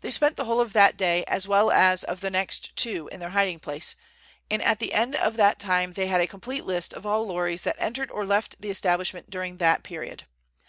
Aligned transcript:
They 0.00 0.12
spent 0.12 0.36
the 0.36 0.44
whole 0.44 0.60
of 0.60 0.72
that 0.74 0.96
day, 0.96 1.24
as 1.24 1.48
well 1.48 1.72
as 1.72 2.04
of 2.04 2.20
the 2.20 2.30
next 2.30 2.76
two, 2.76 3.08
in 3.08 3.18
their 3.18 3.30
hiding 3.30 3.58
place, 3.58 3.96
and 4.48 4.62
at 4.62 4.78
the 4.78 4.92
end 4.92 5.16
of 5.16 5.36
that 5.38 5.58
time 5.58 5.94
they 5.94 6.06
had 6.06 6.20
a 6.20 6.28
complete 6.28 6.64
list 6.64 6.94
of 6.94 7.04
all 7.04 7.26
lorries 7.26 7.62
that 7.62 7.74
entered 7.80 8.12
or 8.12 8.24
left 8.24 8.62
the 8.62 8.70
establishment 8.70 9.28
during 9.28 9.56
that 9.56 9.82
period. 9.82 10.26